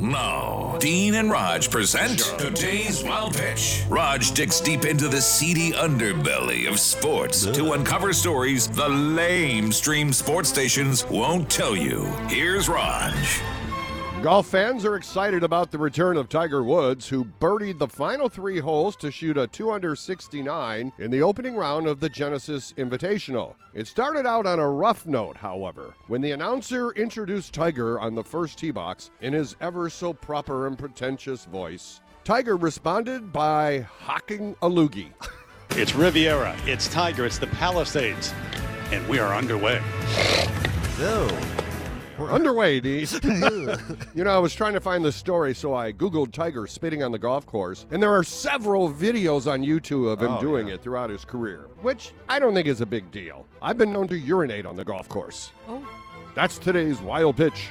Now, 0.00 0.76
Dean 0.78 1.16
and 1.16 1.28
Rog 1.28 1.68
present 1.70 2.20
today's 2.38 3.02
Wild 3.02 3.34
Pitch. 3.34 3.82
Rog 3.88 4.22
digs 4.32 4.60
deep 4.60 4.84
into 4.84 5.08
the 5.08 5.20
seedy 5.20 5.72
underbelly 5.72 6.68
of 6.68 6.78
sports 6.78 7.44
to 7.46 7.72
uncover 7.72 8.12
stories 8.12 8.68
the 8.68 8.88
lame 8.88 9.72
stream 9.72 10.12
sports 10.12 10.50
stations 10.50 11.04
won't 11.06 11.50
tell 11.50 11.74
you. 11.74 12.04
Here's 12.28 12.68
Rog. 12.68 13.12
Golf 14.22 14.48
fans 14.48 14.84
are 14.84 14.96
excited 14.96 15.44
about 15.44 15.70
the 15.70 15.78
return 15.78 16.16
of 16.16 16.28
Tiger 16.28 16.64
Woods, 16.64 17.08
who 17.08 17.24
birdied 17.24 17.78
the 17.78 17.86
final 17.86 18.28
three 18.28 18.58
holes 18.58 18.96
to 18.96 19.12
shoot 19.12 19.38
a 19.38 19.46
2 19.46 19.70
under 19.70 19.94
69 19.94 20.92
in 20.98 21.10
the 21.12 21.22
opening 21.22 21.54
round 21.54 21.86
of 21.86 22.00
the 22.00 22.08
Genesis 22.08 22.74
Invitational. 22.76 23.54
It 23.74 23.86
started 23.86 24.26
out 24.26 24.44
on 24.44 24.58
a 24.58 24.68
rough 24.68 25.06
note, 25.06 25.36
however, 25.36 25.94
when 26.08 26.20
the 26.20 26.32
announcer 26.32 26.90
introduced 26.90 27.52
Tiger 27.54 28.00
on 28.00 28.16
the 28.16 28.24
first 28.24 28.58
tee 28.58 28.72
box 28.72 29.12
in 29.20 29.32
his 29.32 29.54
ever 29.60 29.88
so 29.88 30.12
proper 30.12 30.66
and 30.66 30.76
pretentious 30.76 31.44
voice. 31.44 32.00
Tiger 32.24 32.56
responded 32.56 33.32
by 33.32 33.86
hocking 34.00 34.56
a 34.62 34.68
loogie. 34.68 35.12
It's 35.72 35.94
Riviera, 35.94 36.56
it's 36.64 36.88
Tiger, 36.88 37.26
it's 37.26 37.38
the 37.38 37.46
Palisades, 37.46 38.32
and 38.90 39.06
we 39.06 39.18
are 39.18 39.34
underway. 39.34 39.82
We're 42.18 42.32
underway, 42.32 42.80
D. 42.80 43.06
you 43.22 44.24
know, 44.24 44.30
I 44.30 44.38
was 44.38 44.52
trying 44.52 44.72
to 44.74 44.80
find 44.80 45.04
the 45.04 45.12
story, 45.12 45.54
so 45.54 45.72
I 45.74 45.92
Googled 45.92 46.32
Tiger 46.32 46.66
spitting 46.66 47.02
on 47.04 47.12
the 47.12 47.18
golf 47.18 47.46
course, 47.46 47.86
and 47.92 48.02
there 48.02 48.12
are 48.12 48.24
several 48.24 48.90
videos 48.92 49.50
on 49.50 49.62
YouTube 49.62 50.10
of 50.12 50.20
him 50.20 50.32
Oh, 50.32 50.40
doing 50.40 50.66
yeah. 50.68 50.74
it 50.74 50.82
throughout 50.82 51.10
his 51.10 51.24
career, 51.24 51.68
which 51.80 52.12
I 52.28 52.40
don't 52.40 52.54
think 52.54 52.66
is 52.66 52.80
a 52.80 52.86
big 52.86 53.10
deal. 53.12 53.46
I've 53.62 53.78
been 53.78 53.92
known 53.92 54.08
to 54.08 54.18
urinate 54.18 54.66
on 54.66 54.74
the 54.74 54.84
golf 54.84 55.08
course. 55.08 55.52
Oh. 55.68 55.86
That's 56.34 56.58
today's 56.58 57.00
wild 57.00 57.36
pitch. 57.36 57.68